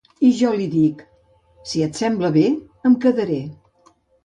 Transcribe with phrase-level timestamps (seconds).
[0.27, 1.03] I jo li dic:
[1.73, 2.47] Si et sembla bé,
[2.91, 3.39] em quedaré.